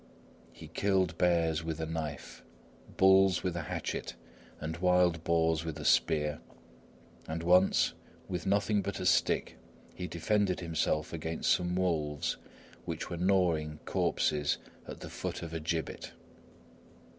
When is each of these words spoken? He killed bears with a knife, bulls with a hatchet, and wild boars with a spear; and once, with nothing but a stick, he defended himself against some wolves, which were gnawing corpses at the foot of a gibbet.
He 0.51 0.67
killed 0.67 1.15
bears 1.19 1.63
with 1.63 1.79
a 1.79 1.85
knife, 1.85 2.43
bulls 2.97 3.43
with 3.43 3.55
a 3.55 3.61
hatchet, 3.69 4.15
and 4.59 4.77
wild 4.77 5.23
boars 5.23 5.63
with 5.63 5.77
a 5.79 5.85
spear; 5.85 6.39
and 7.27 7.43
once, 7.43 7.93
with 8.27 8.47
nothing 8.47 8.81
but 8.81 8.99
a 8.99 9.05
stick, 9.05 9.59
he 9.93 10.07
defended 10.07 10.59
himself 10.59 11.13
against 11.13 11.51
some 11.51 11.75
wolves, 11.75 12.37
which 12.83 13.11
were 13.11 13.17
gnawing 13.17 13.77
corpses 13.85 14.57
at 14.87 15.01
the 15.01 15.09
foot 15.11 15.43
of 15.43 15.53
a 15.53 15.59
gibbet. 15.59 16.13